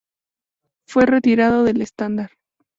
[0.87, 2.31] Fue retirado del estándar.